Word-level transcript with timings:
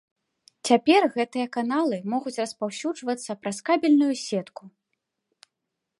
Цяпер 0.69 1.01
гэтыя 1.17 1.45
каналы 1.57 1.99
могуць 2.15 2.35
распаўсюджвацца 2.41 3.31
праз 3.45 3.57
кабельную 3.69 4.11
сетку. 4.27 4.63